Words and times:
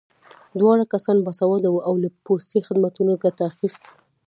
دواړه 0.59 0.83
کسان 0.93 1.17
باسواده 1.25 1.69
وو 1.71 1.85
او 1.87 1.93
له 2.03 2.09
پوستي 2.25 2.59
خدمتونو 2.67 3.11
ګټه 3.23 3.43
اخیست 3.51 3.83